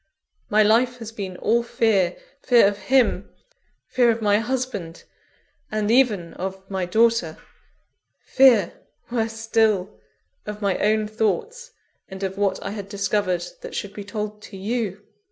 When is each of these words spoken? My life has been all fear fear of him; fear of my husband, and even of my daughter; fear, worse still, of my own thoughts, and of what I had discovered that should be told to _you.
My 0.49 0.63
life 0.63 0.97
has 0.97 1.11
been 1.11 1.37
all 1.37 1.61
fear 1.61 2.17
fear 2.41 2.67
of 2.67 2.79
him; 2.89 3.29
fear 3.85 4.09
of 4.09 4.19
my 4.19 4.39
husband, 4.39 5.03
and 5.71 5.91
even 5.91 6.33
of 6.33 6.67
my 6.71 6.87
daughter; 6.87 7.37
fear, 8.25 8.73
worse 9.11 9.33
still, 9.33 9.99
of 10.47 10.59
my 10.59 10.79
own 10.79 11.07
thoughts, 11.07 11.69
and 12.09 12.23
of 12.23 12.35
what 12.35 12.59
I 12.63 12.71
had 12.71 12.89
discovered 12.89 13.45
that 13.61 13.75
should 13.75 13.93
be 13.93 14.03
told 14.03 14.41
to 14.41 14.57
_you. 14.57 15.03